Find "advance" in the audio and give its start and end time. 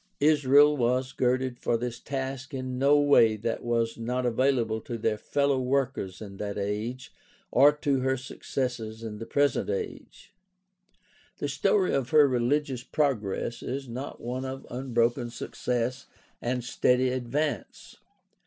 17.09-17.97